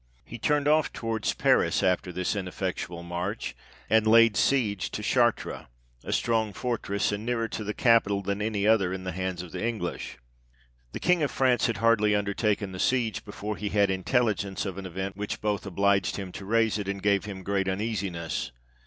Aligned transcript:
He 0.25 0.39
turned 0.39 0.67
off 0.67 0.91
towards 0.91 1.35
Paris, 1.35 1.83
after 1.83 2.11
this 2.11 2.35
ineffectual 2.35 3.03
march, 3.03 3.55
and 3.87 4.07
laid 4.07 4.35
siege 4.35 4.89
to 4.89 5.03
Chartres, 5.03 5.67
a 6.03 6.11
strong 6.11 6.53
fortress, 6.53 7.11
and 7.11 7.23
nearer 7.23 7.47
to 7.49 7.63
the 7.63 7.75
capital 7.75 8.23
than 8.23 8.41
any 8.41 8.65
other 8.65 8.91
in 8.93 9.03
the 9.03 9.11
hands 9.11 9.43
of 9.43 9.51
the 9.51 9.63
English. 9.63 10.17
The 10.93 10.99
King 10.99 11.21
of 11.21 11.29
France 11.29 11.67
had 11.67 11.77
hardly 11.77 12.15
undertaken 12.15 12.71
the 12.71 12.79
siege, 12.79 13.23
before 13.23 13.57
he 13.57 13.69
had 13.69 13.91
intelligence 13.91 14.65
of 14.65 14.79
an 14.79 14.87
event, 14.87 15.17
which 15.17 15.39
both 15.39 15.67
obliged 15.67 16.15
him 16.15 16.31
to 16.31 16.45
raise 16.45 16.79
it, 16.79 16.87
and 16.87 17.03
gave 17.03 17.25
him 17.25 17.43
great 17.43 17.67
uneasiness. 17.69 18.51